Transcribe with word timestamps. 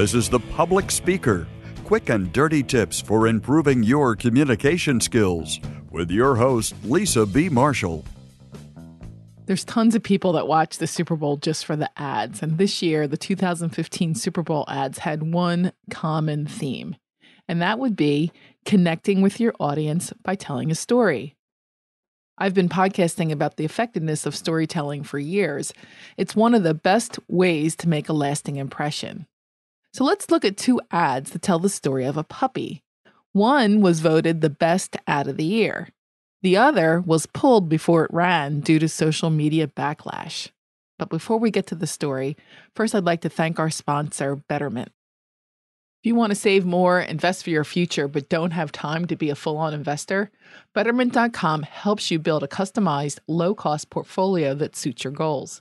This 0.00 0.14
is 0.14 0.30
The 0.30 0.40
Public 0.40 0.90
Speaker 0.90 1.46
quick 1.84 2.08
and 2.08 2.32
dirty 2.32 2.62
tips 2.62 3.02
for 3.02 3.26
improving 3.26 3.82
your 3.82 4.16
communication 4.16 4.98
skills 4.98 5.60
with 5.90 6.10
your 6.10 6.36
host, 6.36 6.74
Lisa 6.84 7.26
B. 7.26 7.50
Marshall. 7.50 8.06
There's 9.44 9.62
tons 9.62 9.94
of 9.94 10.02
people 10.02 10.32
that 10.32 10.48
watch 10.48 10.78
the 10.78 10.86
Super 10.86 11.16
Bowl 11.16 11.36
just 11.36 11.66
for 11.66 11.76
the 11.76 11.90
ads. 12.00 12.42
And 12.42 12.56
this 12.56 12.80
year, 12.80 13.06
the 13.06 13.18
2015 13.18 14.14
Super 14.14 14.42
Bowl 14.42 14.64
ads 14.68 15.00
had 15.00 15.34
one 15.34 15.70
common 15.90 16.46
theme, 16.46 16.96
and 17.46 17.60
that 17.60 17.78
would 17.78 17.94
be 17.94 18.32
connecting 18.64 19.20
with 19.20 19.38
your 19.38 19.52
audience 19.60 20.14
by 20.22 20.34
telling 20.34 20.70
a 20.70 20.74
story. 20.74 21.36
I've 22.38 22.54
been 22.54 22.70
podcasting 22.70 23.30
about 23.30 23.58
the 23.58 23.66
effectiveness 23.66 24.24
of 24.24 24.34
storytelling 24.34 25.02
for 25.02 25.18
years. 25.18 25.74
It's 26.16 26.34
one 26.34 26.54
of 26.54 26.62
the 26.62 26.72
best 26.72 27.18
ways 27.28 27.76
to 27.76 27.86
make 27.86 28.08
a 28.08 28.14
lasting 28.14 28.56
impression. 28.56 29.26
So 29.92 30.04
let's 30.04 30.30
look 30.30 30.44
at 30.44 30.56
two 30.56 30.80
ads 30.90 31.30
that 31.30 31.42
tell 31.42 31.58
the 31.58 31.68
story 31.68 32.04
of 32.04 32.16
a 32.16 32.24
puppy. 32.24 32.82
One 33.32 33.80
was 33.80 34.00
voted 34.00 34.40
the 34.40 34.50
best 34.50 34.96
ad 35.06 35.26
of 35.26 35.36
the 35.36 35.44
year. 35.44 35.88
The 36.42 36.56
other 36.56 37.00
was 37.00 37.26
pulled 37.26 37.68
before 37.68 38.04
it 38.04 38.12
ran 38.12 38.60
due 38.60 38.78
to 38.78 38.88
social 38.88 39.30
media 39.30 39.66
backlash. 39.66 40.48
But 40.98 41.10
before 41.10 41.38
we 41.38 41.50
get 41.50 41.66
to 41.68 41.74
the 41.74 41.86
story, 41.86 42.36
first 42.74 42.94
I'd 42.94 43.04
like 43.04 43.22
to 43.22 43.28
thank 43.28 43.58
our 43.58 43.70
sponsor, 43.70 44.36
Betterment. 44.36 44.92
If 46.02 46.06
you 46.06 46.14
want 46.14 46.30
to 46.30 46.34
save 46.34 46.64
more, 46.64 46.98
invest 46.98 47.44
for 47.44 47.50
your 47.50 47.64
future, 47.64 48.08
but 48.08 48.30
don't 48.30 48.52
have 48.52 48.72
time 48.72 49.06
to 49.06 49.16
be 49.16 49.28
a 49.28 49.34
full 49.34 49.58
on 49.58 49.74
investor, 49.74 50.30
Betterment.com 50.72 51.62
helps 51.64 52.10
you 52.10 52.18
build 52.18 52.42
a 52.42 52.48
customized, 52.48 53.18
low 53.28 53.54
cost 53.54 53.90
portfolio 53.90 54.54
that 54.54 54.76
suits 54.76 55.04
your 55.04 55.12
goals. 55.12 55.60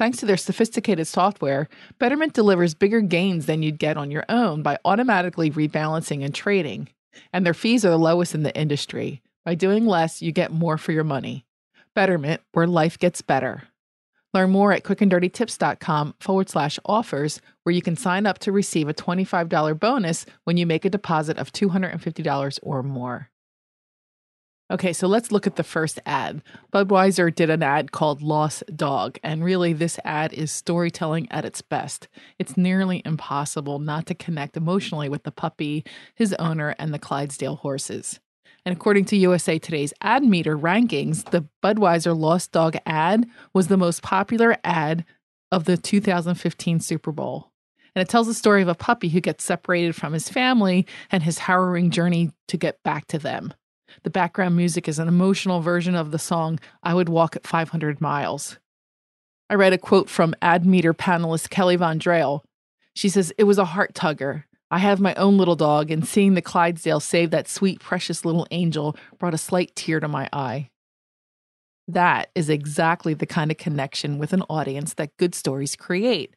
Thanks 0.00 0.16
to 0.20 0.24
their 0.24 0.38
sophisticated 0.38 1.06
software, 1.06 1.68
Betterment 1.98 2.32
delivers 2.32 2.72
bigger 2.72 3.02
gains 3.02 3.44
than 3.44 3.62
you'd 3.62 3.78
get 3.78 3.98
on 3.98 4.10
your 4.10 4.24
own 4.30 4.62
by 4.62 4.78
automatically 4.82 5.50
rebalancing 5.50 6.24
and 6.24 6.34
trading. 6.34 6.88
And 7.34 7.44
their 7.44 7.52
fees 7.52 7.84
are 7.84 7.90
the 7.90 7.98
lowest 7.98 8.34
in 8.34 8.42
the 8.42 8.56
industry. 8.56 9.20
By 9.44 9.56
doing 9.56 9.84
less, 9.84 10.22
you 10.22 10.32
get 10.32 10.52
more 10.52 10.78
for 10.78 10.92
your 10.92 11.04
money. 11.04 11.44
Betterment, 11.94 12.40
where 12.52 12.66
life 12.66 12.98
gets 12.98 13.20
better. 13.20 13.64
Learn 14.32 14.48
more 14.48 14.72
at 14.72 14.84
quickanddirtytips.com 14.84 16.14
forward 16.18 16.48
slash 16.48 16.78
offers, 16.86 17.42
where 17.64 17.74
you 17.74 17.82
can 17.82 17.94
sign 17.94 18.24
up 18.24 18.38
to 18.38 18.52
receive 18.52 18.88
a 18.88 18.94
$25 18.94 19.78
bonus 19.78 20.24
when 20.44 20.56
you 20.56 20.64
make 20.64 20.86
a 20.86 20.90
deposit 20.90 21.36
of 21.36 21.52
$250 21.52 22.58
or 22.62 22.82
more. 22.82 23.28
Okay, 24.70 24.92
so 24.92 25.08
let's 25.08 25.32
look 25.32 25.48
at 25.48 25.56
the 25.56 25.64
first 25.64 25.98
ad. 26.06 26.42
Budweiser 26.72 27.34
did 27.34 27.50
an 27.50 27.60
ad 27.60 27.90
called 27.90 28.22
Lost 28.22 28.62
Dog, 28.76 29.18
and 29.20 29.42
really, 29.42 29.72
this 29.72 29.98
ad 30.04 30.32
is 30.32 30.52
storytelling 30.52 31.26
at 31.32 31.44
its 31.44 31.60
best. 31.60 32.06
It's 32.38 32.56
nearly 32.56 33.02
impossible 33.04 33.80
not 33.80 34.06
to 34.06 34.14
connect 34.14 34.56
emotionally 34.56 35.08
with 35.08 35.24
the 35.24 35.32
puppy, 35.32 35.84
his 36.14 36.34
owner, 36.34 36.76
and 36.78 36.94
the 36.94 37.00
Clydesdale 37.00 37.56
horses. 37.56 38.20
And 38.64 38.72
according 38.72 39.06
to 39.06 39.16
USA 39.16 39.58
Today's 39.58 39.92
ad 40.02 40.22
meter 40.22 40.56
rankings, 40.56 41.28
the 41.30 41.46
Budweiser 41.64 42.16
Lost 42.16 42.52
Dog 42.52 42.76
ad 42.86 43.26
was 43.52 43.66
the 43.66 43.76
most 43.76 44.02
popular 44.02 44.56
ad 44.62 45.04
of 45.50 45.64
the 45.64 45.76
2015 45.76 46.78
Super 46.78 47.10
Bowl. 47.10 47.50
And 47.96 48.02
it 48.02 48.08
tells 48.08 48.28
the 48.28 48.34
story 48.34 48.62
of 48.62 48.68
a 48.68 48.76
puppy 48.76 49.08
who 49.08 49.20
gets 49.20 49.42
separated 49.42 49.96
from 49.96 50.12
his 50.12 50.28
family 50.28 50.86
and 51.10 51.24
his 51.24 51.38
harrowing 51.38 51.90
journey 51.90 52.30
to 52.46 52.56
get 52.56 52.80
back 52.84 53.08
to 53.08 53.18
them. 53.18 53.52
The 54.02 54.10
background 54.10 54.56
music 54.56 54.88
is 54.88 54.98
an 54.98 55.08
emotional 55.08 55.60
version 55.60 55.94
of 55.94 56.10
the 56.10 56.18
song 56.18 56.58
I 56.82 56.94
Would 56.94 57.08
Walk 57.08 57.36
at 57.36 57.46
500 57.46 58.00
Miles. 58.00 58.58
I 59.48 59.54
read 59.54 59.72
a 59.72 59.78
quote 59.78 60.08
from 60.08 60.34
ad 60.40 60.64
meter 60.64 60.94
panelist 60.94 61.50
Kelly 61.50 61.76
Von 61.76 61.98
Drail. 61.98 62.42
She 62.94 63.08
says, 63.08 63.32
It 63.36 63.44
was 63.44 63.58
a 63.58 63.64
heart 63.64 63.94
tugger. 63.94 64.44
I 64.70 64.78
have 64.78 65.00
my 65.00 65.14
own 65.14 65.36
little 65.36 65.56
dog, 65.56 65.90
and 65.90 66.06
seeing 66.06 66.34
the 66.34 66.42
Clydesdale 66.42 67.00
save 67.00 67.30
that 67.30 67.48
sweet, 67.48 67.80
precious 67.80 68.24
little 68.24 68.46
angel 68.52 68.96
brought 69.18 69.34
a 69.34 69.38
slight 69.38 69.74
tear 69.74 69.98
to 69.98 70.06
my 70.06 70.28
eye. 70.32 70.70
That 71.88 72.30
is 72.36 72.48
exactly 72.48 73.14
the 73.14 73.26
kind 73.26 73.50
of 73.50 73.56
connection 73.56 74.18
with 74.18 74.32
an 74.32 74.42
audience 74.42 74.94
that 74.94 75.16
good 75.16 75.34
stories 75.34 75.74
create. 75.74 76.34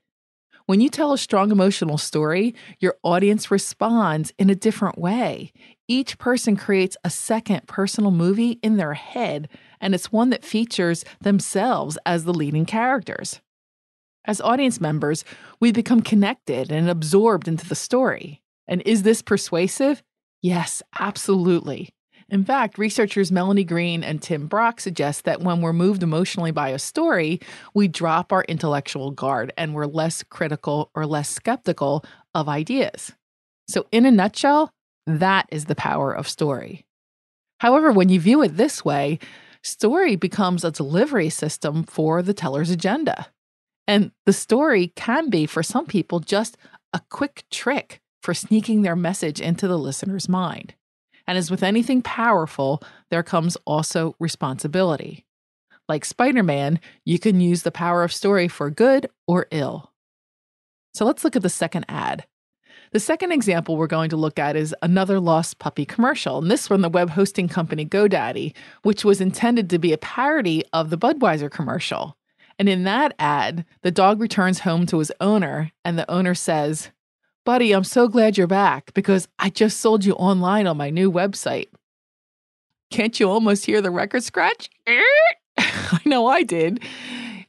When 0.66 0.80
you 0.80 0.88
tell 0.88 1.12
a 1.12 1.18
strong 1.18 1.52
emotional 1.52 1.98
story, 1.98 2.56
your 2.80 2.96
audience 3.04 3.52
responds 3.52 4.32
in 4.40 4.50
a 4.50 4.56
different 4.56 4.98
way. 4.98 5.52
Each 5.90 6.18
person 6.18 6.56
creates 6.56 6.96
a 7.04 7.10
second 7.10 7.68
personal 7.68 8.12
movie 8.12 8.60
in 8.64 8.78
their 8.78 8.94
head, 8.94 9.50
and 9.82 9.94
it's 9.94 10.14
one 10.14 10.30
that 10.30 10.46
features 10.46 11.04
themselves 11.20 11.98
as 12.06 12.24
the 12.24 12.34
leading 12.34 12.66
characters. 12.66 13.42
As 14.24 14.40
audience 14.40 14.80
members, 14.80 15.26
we 15.60 15.74
become 15.74 16.00
connected 16.00 16.72
and 16.72 16.90
absorbed 16.90 17.50
into 17.50 17.68
the 17.68 17.76
story. 17.76 18.42
And 18.66 18.82
is 18.86 19.04
this 19.04 19.22
persuasive? 19.22 20.02
Yes, 20.42 20.82
absolutely. 20.98 21.90
In 22.30 22.44
fact, 22.44 22.78
researchers 22.78 23.32
Melanie 23.32 23.64
Green 23.64 24.04
and 24.04 24.22
Tim 24.22 24.48
Brock 24.48 24.80
suggest 24.80 25.26
that 25.26 25.42
when 25.42 25.62
we're 25.62 25.74
moved 25.74 26.04
emotionally 26.04 26.52
by 26.52 26.70
a 26.70 26.80
story, 26.80 27.40
we 27.74 27.88
drop 27.88 28.32
our 28.32 28.44
intellectual 28.48 29.12
guard 29.12 29.54
and 29.58 29.74
we're 29.74 29.86
less 29.86 30.24
critical 30.24 30.90
or 30.96 31.06
less 31.06 31.30
skeptical 31.30 32.04
of 32.34 32.50
ideas. 32.50 33.12
So, 33.68 33.86
in 33.92 34.06
a 34.06 34.12
nutshell, 34.12 34.72
that 35.06 35.48
is 35.52 35.66
the 35.66 35.76
power 35.76 36.14
of 36.14 36.28
story. 36.28 36.86
However, 37.60 37.92
when 37.92 38.10
you 38.10 38.20
view 38.20 38.42
it 38.42 38.58
this 38.58 38.84
way, 38.84 39.20
story 39.64 40.16
becomes 40.16 40.64
a 40.64 40.72
delivery 40.72 41.30
system 41.30 41.84
for 41.84 42.22
the 42.22 42.34
teller's 42.34 42.70
agenda. 42.70 43.28
And 43.88 44.12
the 44.26 44.34
story 44.34 44.94
can 44.96 45.30
be, 45.30 45.46
for 45.46 45.64
some 45.64 45.86
people, 45.86 46.20
just 46.20 46.58
a 46.94 47.02
quick 47.10 47.44
trick 47.52 48.02
for 48.22 48.34
sneaking 48.34 48.82
their 48.82 48.96
message 48.96 49.42
into 49.42 49.68
the 49.68 49.78
listener's 49.78 50.30
mind. 50.30 50.76
And 51.28 51.38
as 51.38 51.50
with 51.50 51.64
anything 51.64 52.02
powerful, 52.02 52.82
there 53.10 53.24
comes 53.24 53.58
also 53.66 54.16
responsibility. 54.20 55.26
Like 55.88 56.06
Spider 56.06 56.44
Man, 56.44 56.80
you 57.06 57.20
can 57.20 57.42
use 57.42 57.64
the 57.64 57.72
power 57.72 58.04
of 58.04 58.14
story 58.14 58.48
for 58.48 58.70
good 58.70 59.10
or 59.28 59.48
ill. 59.52 59.92
So 60.94 61.06
let's 61.06 61.24
look 61.24 61.36
at 61.36 61.42
the 61.42 61.50
second 61.50 61.86
ad. 61.90 62.26
The 62.92 63.00
second 63.00 63.32
example 63.32 63.76
we're 63.76 63.88
going 63.88 64.12
to 64.12 64.16
look 64.16 64.38
at 64.38 64.56
is 64.56 64.76
another 64.84 65.20
lost 65.20 65.58
puppy 65.58 65.84
commercial, 65.84 66.38
and 66.38 66.52
this 66.52 66.68
from 66.68 66.82
the 66.82 66.90
web 66.90 67.10
hosting 67.10 67.48
company 67.48 67.86
GoDaddy, 67.86 68.54
which 68.84 69.04
was 69.04 69.20
intended 69.20 69.70
to 69.72 69.80
be 69.80 69.94
a 69.94 69.98
parody 69.98 70.64
of 70.74 70.92
the 70.92 70.98
Budweiser 70.98 71.50
commercial. 71.50 72.16
And 72.60 72.70
in 72.70 72.84
that 72.84 73.16
ad, 73.18 73.66
the 73.82 73.90
dog 73.90 74.22
returns 74.22 74.60
home 74.60 74.86
to 74.86 75.00
his 75.00 75.12
owner, 75.20 75.72
and 75.84 75.98
the 75.98 76.10
owner 76.10 76.36
says, 76.36 76.92
Buddy, 77.46 77.74
I'm 77.74 77.84
so 77.84 78.08
glad 78.08 78.38
you're 78.38 78.48
back 78.48 78.94
because 78.94 79.28
I 79.38 79.50
just 79.50 79.82
sold 79.82 80.06
you 80.06 80.14
online 80.14 80.66
on 80.66 80.78
my 80.78 80.90
new 80.90 81.12
website. 81.12 81.68
Can't 82.90 83.20
you 83.20 83.30
almost 83.30 83.66
hear 83.66 83.82
the 83.82 83.92
record 83.92 84.24
scratch? 84.24 84.70
I 85.58 86.00
know 86.06 86.28
I 86.28 86.44
did. 86.44 86.82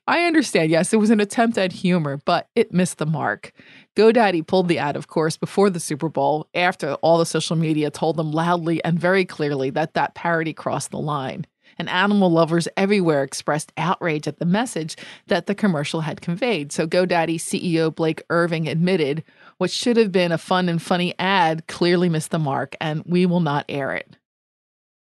I 0.09 0.25
understand, 0.25 0.71
yes, 0.71 0.93
it 0.93 0.97
was 0.97 1.11
an 1.11 1.21
attempt 1.21 1.57
at 1.59 1.71
humor, 1.71 2.21
but 2.25 2.49
it 2.57 2.75
missed 2.75 2.99
the 2.99 3.07
mark. 3.07 3.53
GoDaddy 3.95 4.45
pulled 4.45 4.67
the 4.67 4.79
ad, 4.79 4.97
of 4.97 5.07
course, 5.07 5.37
before 5.37 5.71
the 5.71 5.79
Super 5.79 6.09
Bowl, 6.09 6.49
after 6.55 6.95
all 6.95 7.19
the 7.19 7.25
social 7.25 7.55
media 7.55 7.89
told 7.91 8.17
them 8.17 8.33
loudly 8.33 8.83
and 8.83 8.99
very 8.99 9.25
clearly 9.25 9.71
that 9.71 9.95
that 9.95 10.17
parody 10.17 10.53
crossed 10.53 10.91
the 10.91 10.99
line. 10.99 11.47
And 11.79 11.89
animal 11.89 12.31
lovers 12.31 12.69
everywhere 12.77 13.23
expressed 13.23 13.73
outrage 13.77 14.29
at 14.29 14.39
the 14.39 14.45
message 14.45 14.97
that 15.27 15.47
the 15.47 15.55
commercial 15.55 16.03
had 16.03 16.21
conveyed. 16.21 16.73
So 16.73 16.87
GoDaddy 16.87 17.37
CEO 17.37 17.95
Blake 17.95 18.23
Irving 18.31 18.69
admitted 18.69 19.25
what 19.59 19.71
should 19.71 19.97
have 19.97 20.13
been 20.13 20.33
a 20.33 20.39
fun 20.39 20.69
and 20.69 20.81
funny 20.81 21.15
ad 21.19 21.67
clearly 21.67 22.09
missed 22.09 22.31
the 22.31 22.39
mark, 22.39 22.75
and 22.81 23.03
we 23.07 23.27
will 23.27 23.41
not 23.41 23.65
air 23.69 23.93
it. 23.93 24.17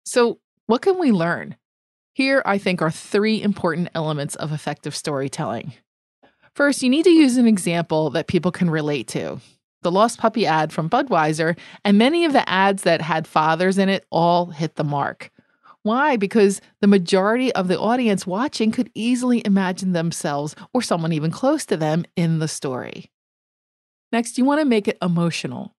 So, 0.05 0.39
what 0.67 0.81
can 0.81 0.99
we 0.99 1.11
learn? 1.11 1.55
Here, 2.13 2.41
I 2.45 2.57
think, 2.57 2.81
are 2.81 2.91
three 2.91 3.41
important 3.41 3.89
elements 3.93 4.35
of 4.35 4.51
effective 4.51 4.95
storytelling. 4.95 5.73
First, 6.53 6.81
you 6.81 6.89
need 6.89 7.03
to 7.03 7.11
use 7.11 7.37
an 7.37 7.47
example 7.47 8.09
that 8.11 8.27
people 8.27 8.51
can 8.51 8.69
relate 8.69 9.07
to. 9.09 9.41
The 9.81 9.91
Lost 9.91 10.17
Puppy 10.17 10.45
ad 10.45 10.71
from 10.71 10.89
Budweiser 10.89 11.57
and 11.83 11.97
many 11.97 12.25
of 12.25 12.33
the 12.33 12.47
ads 12.49 12.83
that 12.83 13.01
had 13.01 13.27
fathers 13.27 13.77
in 13.77 13.89
it 13.89 14.05
all 14.09 14.47
hit 14.47 14.75
the 14.75 14.83
mark. 14.83 15.29
Why? 15.85 16.15
Because 16.17 16.61
the 16.81 16.87
majority 16.87 17.53
of 17.53 17.67
the 17.67 17.79
audience 17.79 18.25
watching 18.25 18.71
could 18.71 18.89
easily 18.95 19.43
imagine 19.45 19.91
themselves 19.91 20.55
or 20.73 20.81
someone 20.81 21.13
even 21.13 21.29
close 21.29 21.63
to 21.67 21.77
them 21.77 22.05
in 22.15 22.39
the 22.39 22.47
story. 22.47 23.11
Next, 24.11 24.39
you 24.39 24.45
want 24.45 24.61
to 24.61 24.65
make 24.65 24.87
it 24.87 24.97
emotional. 24.99 25.75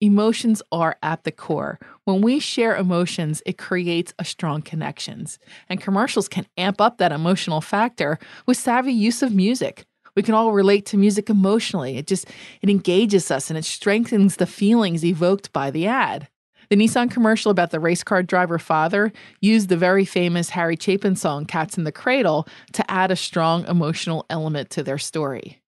Emotions 0.00 0.62
are 0.72 0.96
at 1.02 1.24
the 1.24 1.30
core. 1.30 1.78
When 2.06 2.22
we 2.22 2.38
share 2.38 2.74
emotions, 2.74 3.42
it 3.44 3.58
creates 3.58 4.14
a 4.18 4.24
strong 4.24 4.62
connections. 4.62 5.38
And 5.68 5.82
commercials 5.82 6.28
can 6.28 6.46
amp 6.56 6.80
up 6.80 6.96
that 6.96 7.12
emotional 7.12 7.60
factor 7.60 8.18
with 8.46 8.56
savvy 8.56 8.94
use 8.94 9.22
of 9.22 9.34
music. 9.34 9.84
We 10.16 10.22
can 10.22 10.32
all 10.32 10.52
relate 10.52 10.86
to 10.86 10.96
music 10.96 11.28
emotionally. 11.28 11.98
It 11.98 12.06
just 12.06 12.26
it 12.62 12.70
engages 12.70 13.30
us 13.30 13.50
and 13.50 13.58
it 13.58 13.66
strengthens 13.66 14.36
the 14.36 14.46
feelings 14.46 15.04
evoked 15.04 15.52
by 15.52 15.70
the 15.70 15.86
ad. 15.88 16.28
The 16.72 16.78
Nissan 16.78 17.10
commercial 17.10 17.50
about 17.50 17.70
the 17.70 17.80
race 17.80 18.02
car 18.02 18.22
driver 18.22 18.58
father 18.58 19.12
used 19.42 19.68
the 19.68 19.76
very 19.76 20.06
famous 20.06 20.48
Harry 20.48 20.78
Chapin 20.80 21.16
song 21.16 21.44
Cats 21.44 21.76
in 21.76 21.84
the 21.84 21.92
Cradle 21.92 22.48
to 22.72 22.90
add 22.90 23.10
a 23.10 23.14
strong 23.14 23.66
emotional 23.66 24.24
element 24.30 24.70
to 24.70 24.82
their 24.82 24.96
story. 24.96 25.60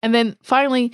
And 0.00 0.14
then 0.14 0.36
finally, 0.40 0.92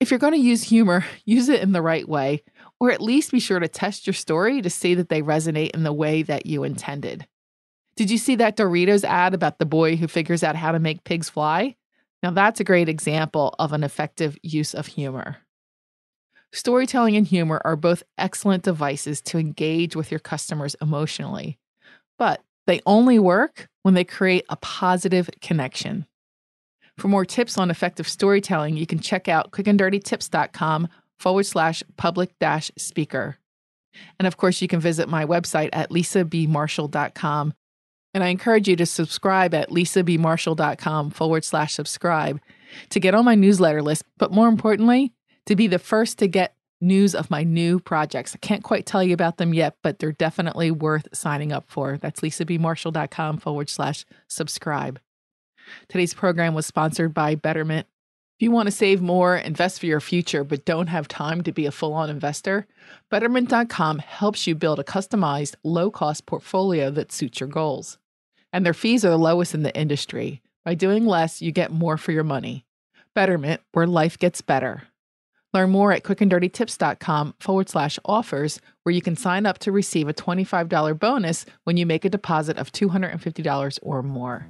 If 0.00 0.10
you're 0.10 0.18
going 0.18 0.32
to 0.32 0.40
use 0.40 0.64
humor, 0.64 1.04
use 1.24 1.48
it 1.48 1.62
in 1.62 1.70
the 1.70 1.80
right 1.80 2.08
way, 2.08 2.42
or 2.80 2.90
at 2.90 3.00
least 3.00 3.30
be 3.30 3.38
sure 3.38 3.60
to 3.60 3.68
test 3.68 4.08
your 4.08 4.14
story 4.14 4.60
to 4.60 4.70
see 4.70 4.96
that 4.96 5.08
they 5.08 5.22
resonate 5.22 5.70
in 5.70 5.84
the 5.84 5.92
way 5.92 6.24
that 6.24 6.46
you 6.46 6.64
intended. 6.64 7.28
Did 7.94 8.10
you 8.10 8.18
see 8.18 8.34
that 8.34 8.56
Doritos 8.56 9.04
ad 9.04 9.34
about 9.34 9.60
the 9.60 9.66
boy 9.66 9.94
who 9.94 10.08
figures 10.08 10.42
out 10.42 10.56
how 10.56 10.72
to 10.72 10.80
make 10.80 11.04
pigs 11.04 11.30
fly? 11.30 11.76
Now, 12.24 12.32
that's 12.32 12.58
a 12.58 12.64
great 12.64 12.88
example 12.88 13.54
of 13.60 13.72
an 13.72 13.84
effective 13.84 14.36
use 14.42 14.74
of 14.74 14.88
humor. 14.88 15.36
Storytelling 16.52 17.16
and 17.16 17.26
humor 17.26 17.60
are 17.64 17.76
both 17.76 18.02
excellent 18.16 18.62
devices 18.62 19.20
to 19.22 19.38
engage 19.38 19.94
with 19.96 20.10
your 20.10 20.20
customers 20.20 20.76
emotionally, 20.80 21.58
but 22.18 22.42
they 22.66 22.80
only 22.86 23.18
work 23.18 23.68
when 23.82 23.94
they 23.94 24.04
create 24.04 24.44
a 24.48 24.56
positive 24.56 25.28
connection. 25.40 26.06
For 26.98 27.08
more 27.08 27.24
tips 27.24 27.58
on 27.58 27.70
effective 27.70 28.08
storytelling, 28.08 28.76
you 28.76 28.86
can 28.86 28.98
check 28.98 29.28
out 29.28 29.50
quickanddirtytips.com 29.52 30.88
forward 31.18 31.44
slash 31.44 31.82
public 31.96 32.38
dash 32.38 32.70
speaker. 32.76 33.36
And 34.18 34.26
of 34.26 34.36
course, 34.36 34.60
you 34.60 34.68
can 34.68 34.80
visit 34.80 35.08
my 35.08 35.24
website 35.24 35.70
at 35.72 35.90
lisabmarshall.com. 35.90 37.54
And 38.14 38.24
I 38.24 38.28
encourage 38.28 38.66
you 38.66 38.76
to 38.76 38.86
subscribe 38.86 39.52
at 39.52 39.68
lisabmarshall.com 39.68 41.10
forward 41.10 41.44
slash 41.44 41.74
subscribe 41.74 42.40
to 42.90 43.00
get 43.00 43.14
on 43.14 43.24
my 43.24 43.34
newsletter 43.34 43.82
list, 43.82 44.04
but 44.16 44.32
more 44.32 44.48
importantly, 44.48 45.12
to 45.46 45.56
be 45.56 45.66
the 45.66 45.78
first 45.78 46.18
to 46.18 46.28
get 46.28 46.54
news 46.80 47.14
of 47.14 47.30
my 47.30 47.42
new 47.42 47.80
projects. 47.80 48.34
I 48.34 48.38
can't 48.38 48.62
quite 48.62 48.86
tell 48.86 49.02
you 49.02 49.14
about 49.14 49.38
them 49.38 49.54
yet, 49.54 49.76
but 49.82 49.98
they're 49.98 50.12
definitely 50.12 50.70
worth 50.70 51.08
signing 51.12 51.52
up 51.52 51.64
for. 51.68 51.98
That's 51.98 52.20
lisabmarshall.com 52.20 53.38
forward 53.38 53.70
slash 53.70 54.04
subscribe. 54.28 55.00
Today's 55.88 56.14
program 56.14 56.54
was 56.54 56.66
sponsored 56.66 57.14
by 57.14 57.34
Betterment. 57.34 57.86
If 58.38 58.42
you 58.42 58.50
want 58.50 58.66
to 58.66 58.72
save 58.72 59.00
more, 59.00 59.34
invest 59.34 59.80
for 59.80 59.86
your 59.86 60.00
future, 60.00 60.44
but 60.44 60.66
don't 60.66 60.88
have 60.88 61.08
time 61.08 61.42
to 61.44 61.52
be 61.52 61.64
a 61.64 61.72
full 61.72 61.94
on 61.94 62.10
investor, 62.10 62.66
Betterment.com 63.10 63.98
helps 64.00 64.46
you 64.46 64.54
build 64.54 64.78
a 64.78 64.84
customized, 64.84 65.54
low 65.64 65.90
cost 65.90 66.26
portfolio 66.26 66.90
that 66.90 67.12
suits 67.12 67.40
your 67.40 67.48
goals. 67.48 67.98
And 68.52 68.64
their 68.64 68.74
fees 68.74 69.04
are 69.04 69.10
the 69.10 69.16
lowest 69.16 69.54
in 69.54 69.62
the 69.62 69.74
industry. 69.74 70.42
By 70.64 70.74
doing 70.74 71.06
less, 71.06 71.40
you 71.40 71.50
get 71.50 71.72
more 71.72 71.96
for 71.96 72.12
your 72.12 72.24
money. 72.24 72.66
Betterment, 73.14 73.62
where 73.72 73.86
life 73.86 74.18
gets 74.18 74.42
better. 74.42 74.82
Learn 75.56 75.70
more 75.70 75.90
at 75.90 76.02
quickanddirtytips.com 76.02 77.36
forward 77.40 77.70
slash 77.70 77.98
offers, 78.04 78.60
where 78.82 78.94
you 78.94 79.00
can 79.00 79.16
sign 79.16 79.46
up 79.46 79.56
to 79.60 79.72
receive 79.72 80.06
a 80.06 80.12
$25 80.12 80.98
bonus 80.98 81.46
when 81.64 81.78
you 81.78 81.86
make 81.86 82.04
a 82.04 82.10
deposit 82.10 82.58
of 82.58 82.70
$250 82.72 83.78
or 83.80 84.02
more. 84.02 84.48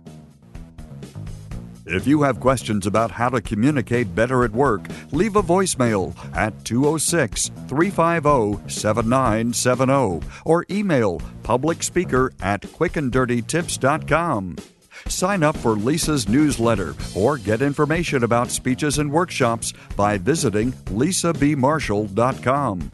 If 1.87 2.08
you 2.08 2.23
have 2.23 2.41
questions 2.41 2.88
about 2.88 3.12
how 3.12 3.29
to 3.29 3.41
communicate 3.41 4.17
better 4.17 4.43
at 4.43 4.50
work, 4.50 4.88
leave 5.12 5.37
a 5.37 5.44
voicemail 5.44 6.12
at 6.35 6.64
206 6.64 7.52
350 7.69 8.69
7970 8.69 10.26
or 10.44 10.67
email 10.69 11.20
publicspeaker 11.44 12.32
at 12.41 12.62
quickanddirtytips.com. 12.62 14.56
Sign 15.09 15.43
up 15.43 15.57
for 15.57 15.77
Lisa's 15.77 16.29
newsletter 16.29 16.95
or 17.15 17.39
get 17.39 17.63
information 17.63 18.25
about 18.25 18.51
speeches 18.51 18.99
and 18.99 19.11
workshops 19.11 19.73
by 19.97 20.19
visiting 20.19 20.73
lisabmarshall.com. 20.73 22.91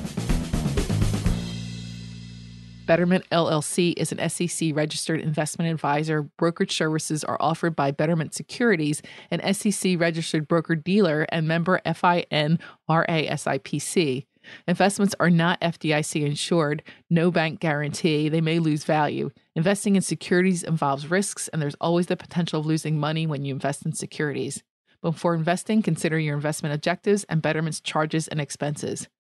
Betterment 2.87 3.25
LLC 3.31 3.95
is 3.97 4.13
an 4.13 4.29
SEC 4.29 4.75
registered 4.75 5.21
investment 5.21 5.71
advisor. 5.71 6.23
Brokerage 6.23 6.77
services 6.77 7.25
are 7.25 7.39
offered 7.41 7.75
by 7.75 7.91
Betterment 7.91 8.35
Securities, 8.35 9.01
an 9.31 9.55
SEC 9.55 9.99
registered 9.99 10.47
broker 10.47 10.75
dealer 10.75 11.27
and 11.31 11.49
member 11.49 11.81
FINRA 11.87 12.59
SIPC. 12.89 14.27
Investments 14.69 15.15
are 15.19 15.31
not 15.31 15.61
FDIC 15.63 16.27
insured, 16.27 16.83
no 17.09 17.31
bank 17.31 17.61
guarantee. 17.61 18.29
They 18.29 18.43
may 18.43 18.59
lose 18.59 18.85
value. 18.85 19.31
Investing 19.57 19.97
in 19.97 20.03
securities 20.03 20.63
involves 20.63 21.11
risks, 21.11 21.49
and 21.49 21.63
there's 21.63 21.77
always 21.81 22.09
the 22.09 22.17
potential 22.17 22.61
of 22.61 22.67
losing 22.67 23.01
money 23.01 23.27
when 23.27 23.47
you 23.47 23.55
invest 23.55 23.87
in 23.87 23.95
securities. 23.95 24.63
Before 25.01 25.35
investing, 25.35 25.81
consider 25.81 26.19
your 26.19 26.35
investment 26.35 26.75
objectives 26.75 27.25
and 27.25 27.41
Betterment's 27.41 27.81
charges 27.81 28.29
and 28.29 28.41
expenses. 28.41 29.09